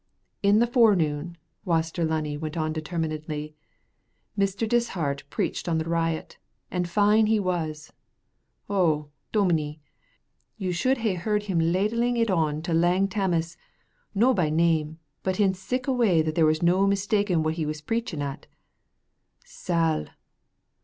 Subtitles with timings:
[0.41, 3.53] "In the forenoon," Waster Lunny went on determinedly,
[4.35, 4.67] "Mr.
[4.67, 6.39] Dishart preached on the riot,
[6.71, 7.93] and fine he was.
[8.67, 9.79] Oh, dominie,
[10.57, 13.57] you should hae heard him ladling it on to Lang Tammas,
[14.15, 17.67] no by name, but in sic a way that there was no mistaking wha he
[17.67, 18.47] was preaching at.
[19.45, 20.07] Sal!